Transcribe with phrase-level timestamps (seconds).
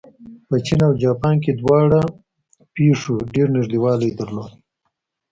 [0.47, 2.01] په چین او جاپان کې دواړو
[2.75, 4.51] پېښو ډېر نږدېوالی درلود.